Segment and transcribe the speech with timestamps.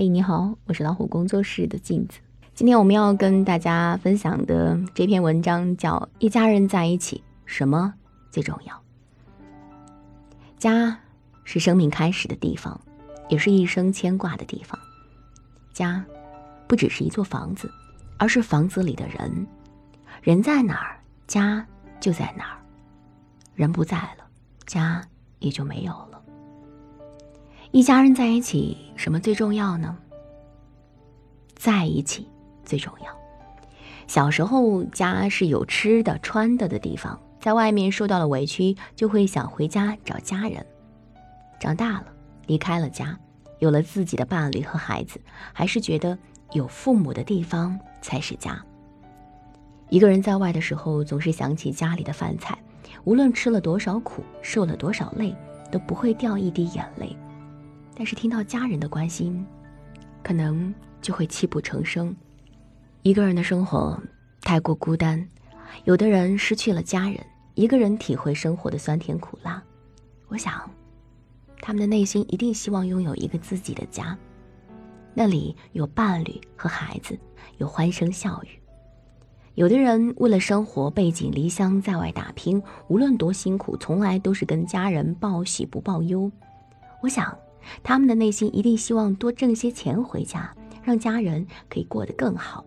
[0.00, 2.20] 嘿，你好，我是老虎工作室的镜子。
[2.54, 7.92] 今天我们要跟大家分享的这篇文章叫《一家人在一起，什么
[8.30, 8.72] 最重要》。
[10.56, 10.96] 家
[11.42, 12.80] 是生命开始的地方，
[13.28, 14.78] 也是一生牵挂的地方。
[15.72, 16.04] 家
[16.68, 17.68] 不只是一座房子，
[18.18, 19.48] 而是房子里的人。
[20.22, 21.66] 人在哪儿，家
[21.98, 22.58] 就在哪儿。
[23.56, 24.24] 人不在了，
[24.64, 25.04] 家
[25.40, 26.22] 也就没有了。
[27.70, 29.94] 一家人在一起，什么最重要呢？
[31.54, 32.26] 在一起
[32.64, 33.12] 最重要。
[34.06, 40.64] 小时候，家是有吃的、穿的的地方，在外面受到了委屈，就会想回家找家人。
[41.60, 42.06] 长大了，
[42.46, 43.18] 离开了家，
[43.58, 45.20] 有了自己的伴侣和孩子，
[45.52, 46.16] 还是觉得
[46.52, 48.64] 有父母的地方才是家。
[49.90, 52.56] 一个人在外的时候，总是想起家里的饭菜，
[53.04, 55.36] 无论吃了多少苦，受了多少累，
[55.70, 57.14] 都不会掉一滴眼泪。
[57.98, 59.44] 但是听到家人的关心，
[60.22, 62.14] 可能就会泣不成声。
[63.02, 64.00] 一个人的生活
[64.40, 65.28] 太过孤单，
[65.82, 67.18] 有的人失去了家人，
[67.54, 69.60] 一个人体会生活的酸甜苦辣。
[70.28, 70.70] 我想，
[71.60, 74.16] 他们的内心一定希望拥有一个自己的家，
[75.12, 77.18] 那里有伴侣和孩子，
[77.56, 78.48] 有欢声笑语。
[79.56, 86.30] 有的人为了生活背井离乡在外打拼，无论多辛苦，从来都是跟家人报喜不报忧。
[87.02, 87.36] 我想。
[87.82, 92.64] 他们的内心一定希望多挣些钱回家，让家人可以过得更好。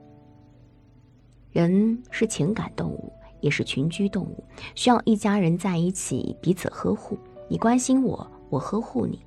[1.51, 3.11] 人是情感动物，
[3.41, 4.43] 也是群居动物，
[4.75, 7.17] 需要一家人在一起彼此呵护。
[7.49, 9.19] 你关心我，我呵护你，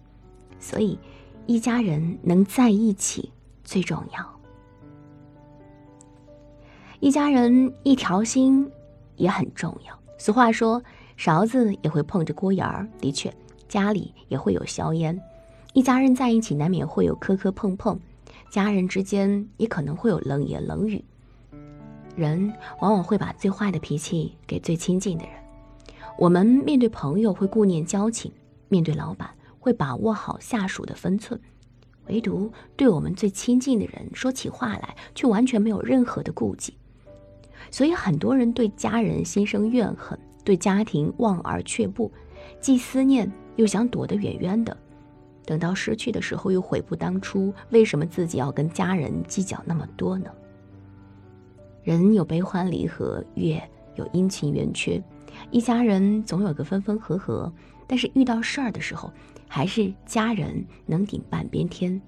[0.58, 0.98] 所以
[1.46, 3.30] 一家人能在一起
[3.62, 4.40] 最重要。
[7.00, 8.70] 一家人一条心
[9.16, 9.98] 也很重要。
[10.16, 10.82] 俗话说，
[11.18, 12.88] 勺子也会碰着锅沿儿。
[12.98, 13.30] 的确，
[13.68, 15.20] 家里也会有硝烟。
[15.75, 17.98] 一家人在一起，难免会有磕磕碰碰，
[18.48, 21.05] 家人之间也可能会有冷言冷语。
[22.14, 25.34] 人往往会把最坏的脾气给最亲近的人。
[26.17, 28.30] 我们面对朋友会顾念交情，
[28.68, 31.40] 面对老板会把握好下属的分寸，
[32.07, 36.73] 唯独对我们最亲近的人说起话来却完全没有任何的顾忌。
[37.73, 42.13] 所以很多人对家人心生怨恨，对家庭望而却步，
[42.61, 44.77] 既思念又想躲得远远的。
[45.44, 47.52] 等到失去的时候，又悔不当初。
[47.70, 50.30] 为什么自己要跟家人计较那么多呢？
[51.82, 53.62] 人有悲欢离合，月
[53.96, 55.02] 有阴晴圆缺，
[55.50, 57.52] 一家人总有个分分合合。
[57.86, 59.12] 但是遇到事儿的时候，
[59.46, 62.00] 还是家人能顶半边天。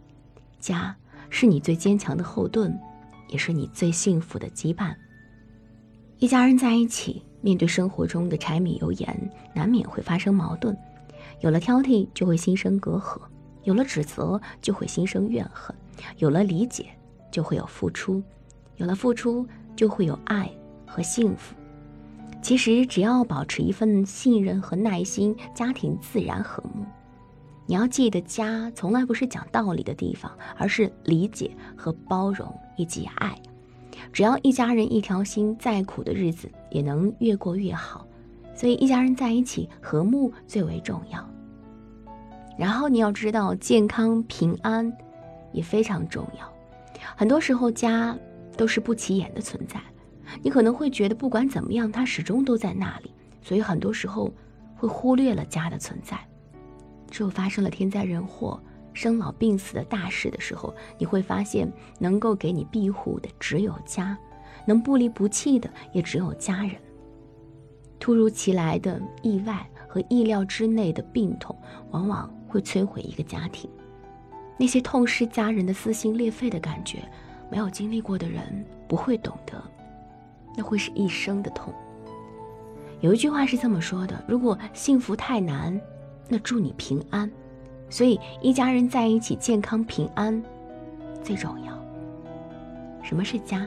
[0.59, 0.97] 家
[1.29, 2.75] 是你最坚强的后盾，
[3.29, 4.95] 也是你最幸福的羁绊。
[6.19, 10.75] 一家人在一起，面对生活中的柴米油盐，难免会发生矛盾。
[11.41, 13.21] 有了挑剔，就会心生隔阂；
[13.65, 15.75] 有了指责，就会心生怨恨；
[16.19, 16.87] 有了理解，
[17.31, 18.23] 就会有付出；
[18.77, 20.51] 有了付出，就会有爱
[20.87, 21.55] 和幸福。
[22.43, 26.85] 其实，只要保持一份信任和耐心，家庭自然和睦。
[27.67, 33.37] 你要记得，家从来不是讲道理的地方，而是理解和包容以及爱。
[34.13, 38.07] 只要一家人一条心，再苦的日子也能越过越好。
[38.57, 41.23] 所以，一家人在一起和睦最为重要。
[42.59, 44.91] 然后你要知道，健康平安
[45.53, 46.53] 也非常重要。
[47.15, 48.19] 很多时候，家
[48.57, 49.79] 都是不起眼的存在，
[50.43, 53.13] 你可能会觉得不管怎么样，它始终都在那里。
[53.43, 54.33] 所以，很多时候
[54.75, 56.19] 会忽略了家的存在。
[57.11, 58.59] 只有发生了天灾人祸、
[58.95, 64.17] 生老病死的大事的时候，你会发现，能够给你庇护的只有家，
[64.65, 66.73] 能不离不弃的也只有家人。
[68.07, 71.57] 突如其来的意外和意料之内的病痛，
[71.91, 73.69] 往往会摧毁一个家庭。
[74.57, 76.99] 那些痛失家人的撕心裂肺的感觉，
[77.51, 79.61] 没有经历过的人不会懂得，
[80.57, 81.75] 那会是一生的痛。
[83.01, 85.77] 有一句话是这么说的：如果幸福太难，
[86.29, 87.29] 那祝你平安。
[87.91, 90.41] 所以一家人在一起，健康平安
[91.25, 91.77] 最重要。
[93.03, 93.67] 什么是家？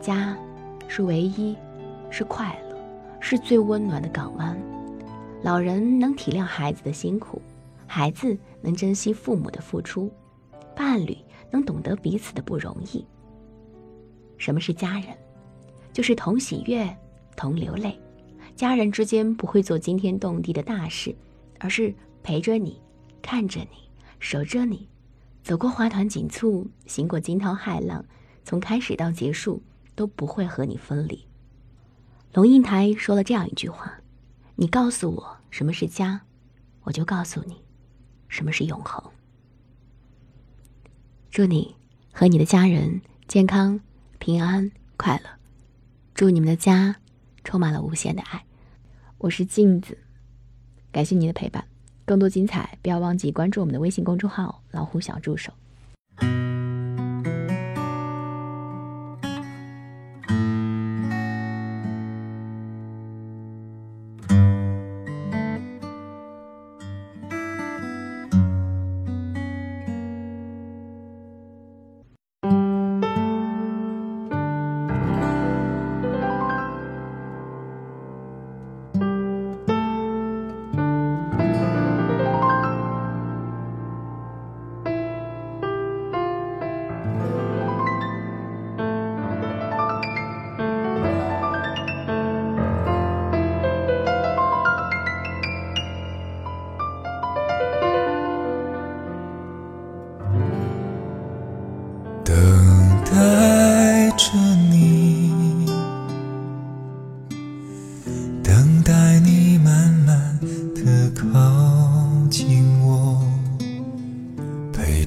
[0.00, 0.36] 家
[0.88, 1.56] 是唯一，
[2.10, 2.67] 是快乐。
[3.20, 4.58] 是最温暖的港湾，
[5.42, 7.40] 老人能体谅孩子的辛苦，
[7.86, 10.10] 孩子能珍惜父母的付出，
[10.74, 11.16] 伴侣
[11.50, 13.04] 能懂得彼此的不容易。
[14.36, 15.08] 什么是家人？
[15.92, 16.96] 就是同喜悦，
[17.36, 17.98] 同流泪。
[18.54, 21.14] 家人之间不会做惊天动地的大事，
[21.58, 22.80] 而是陪着你，
[23.20, 24.88] 看着你，守着你，
[25.42, 28.04] 走过花团锦簇，行过惊涛骇浪，
[28.44, 29.62] 从开始到结束
[29.94, 31.27] 都不会和你分离。
[32.32, 34.00] 龙应台说了这样一句话
[34.56, 36.20] ：“你告诉我什么是家，
[36.82, 37.64] 我就告诉你
[38.28, 39.02] 什么是永恒。”
[41.30, 41.74] 祝你
[42.12, 43.80] 和你的家人健康、
[44.18, 45.30] 平安、快乐。
[46.14, 46.96] 祝你们的家
[47.44, 48.44] 充满了无限的爱。
[49.18, 49.98] 我是镜子，
[50.90, 51.66] 感谢您的陪伴。
[52.04, 55.52] 更多精彩，不要忘记关注我们的微信公众号“老虎小助手”。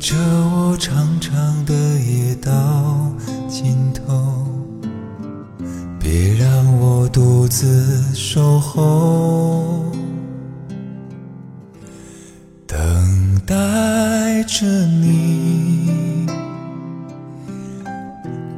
[0.02, 2.52] 着我长长的夜到
[3.48, 4.48] 尽头，
[6.00, 9.86] 别让我独自守候。
[12.66, 12.80] 等
[13.46, 16.26] 待着你，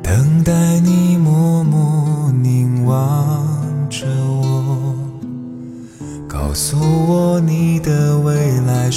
[0.02, 3.46] 等待你默默凝望
[3.90, 4.96] 着我，
[6.26, 8.90] 告诉我你的未来。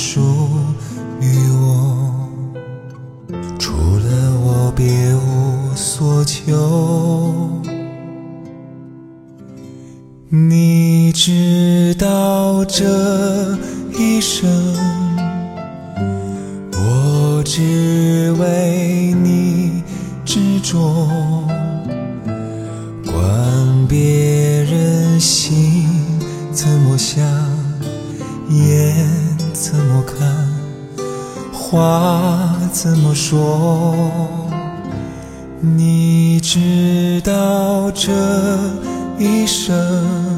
[12.68, 13.56] 这
[13.98, 14.48] 一生。
[16.72, 19.82] 我只为你
[20.24, 21.48] 执着，
[23.04, 25.88] 管别人心
[26.52, 27.24] 怎么想，
[28.50, 28.94] 眼
[29.52, 30.28] 怎么看，
[31.52, 33.96] 话怎么说。
[35.60, 38.12] 你知道这
[39.18, 40.35] 一生，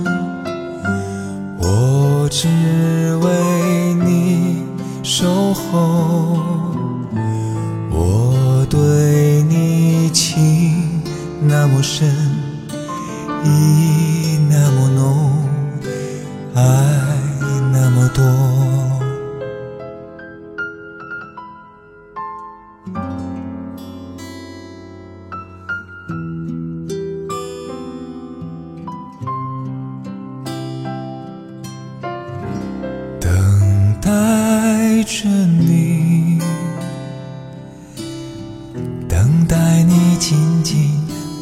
[40.19, 40.91] 紧紧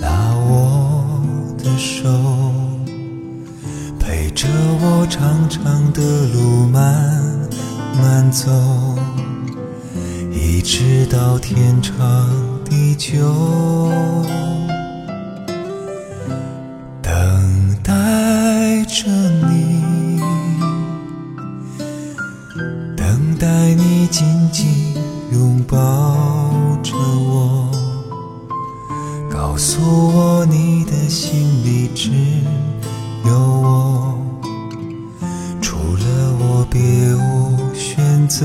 [0.01, 0.09] 拉
[0.49, 1.23] 我
[1.59, 2.09] 的手，
[3.99, 4.47] 陪着
[4.81, 7.11] 我长长的路慢
[8.01, 8.51] 慢走，
[10.31, 11.95] 一直到天长
[12.65, 13.91] 地久。
[17.03, 19.11] 等待着
[19.49, 20.21] 你，
[22.97, 24.67] 等待你紧紧
[25.33, 26.26] 拥抱
[29.57, 32.11] 告诉我，你的心里只
[33.25, 34.19] 有我，
[35.63, 36.79] 除了我别
[37.15, 38.45] 无选择。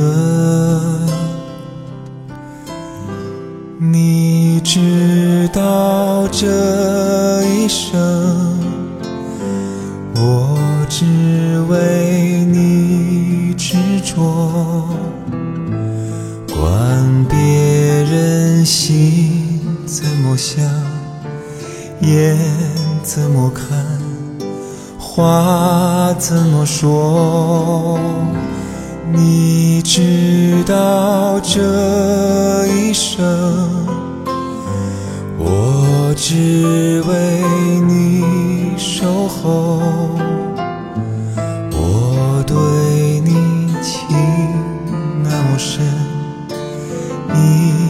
[3.78, 6.48] 你知道这
[7.44, 8.58] 一生，
[10.16, 11.04] 我只
[11.68, 14.88] 为你执着，
[16.48, 20.91] 管别人心怎么想。
[22.02, 22.38] 眼
[23.04, 23.68] 怎么看，
[24.98, 28.00] 话怎么说？
[29.14, 33.22] 你知道这一生，
[35.38, 37.42] 我只为
[37.88, 38.24] 你
[38.78, 39.80] 守候。
[41.74, 42.56] 我对
[43.20, 44.18] 你情
[45.24, 45.84] 那么深，
[47.34, 47.81] 你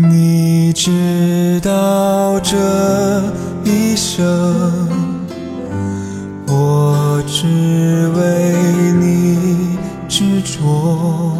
[0.00, 2.56] 你知道这
[3.62, 4.24] 一生，
[6.46, 8.54] 我只为
[8.98, 11.36] 你执着。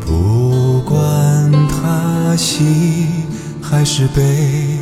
[0.00, 3.26] 不管他喜
[3.60, 4.78] 还是悲，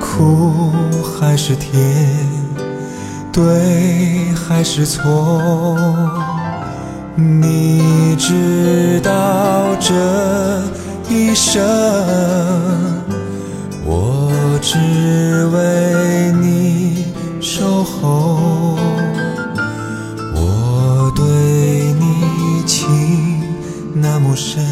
[0.00, 1.78] 苦还是甜，
[3.30, 5.38] 对还是错，
[7.14, 9.92] 你知道这。
[11.08, 11.62] 一生，
[13.84, 14.76] 我只
[15.54, 17.06] 为你
[17.40, 18.76] 守候。
[20.34, 21.24] 我对
[21.94, 22.88] 你情
[23.94, 24.64] 那么深，